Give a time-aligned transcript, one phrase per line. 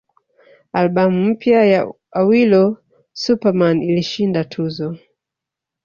[0.77, 1.81] Albamu mpya ya
[2.19, 2.63] Awilo
[3.23, 4.97] Super Man ilishinda tuzo